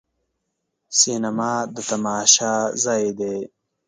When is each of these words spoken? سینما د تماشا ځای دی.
سینما 0.99 1.53
د 1.73 1.75
تماشا 1.89 2.53
ځای 2.83 3.05
دی. 3.19 3.37